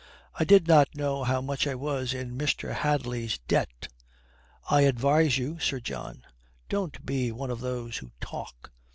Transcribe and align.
"I 0.33 0.45
did 0.45 0.67
not 0.67 0.95
know 0.95 1.23
how 1.23 1.41
much 1.41 1.67
I 1.67 1.75
was 1.75 2.11
in 2.11 2.35
Mr. 2.35 2.73
Hadley's 2.73 3.37
debt. 3.47 3.87
I 4.67 4.81
advise 4.81 5.37
you, 5.37 5.59
Sir 5.59 5.79
John, 5.79 6.23
don't 6.69 7.05
be 7.05 7.31
one 7.31 7.51
of 7.51 7.59
those 7.61 7.97
who 7.97 8.09
talk." 8.19 8.71